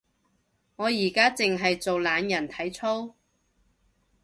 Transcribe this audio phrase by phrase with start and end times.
[0.77, 3.13] 我而家淨係做懶人體操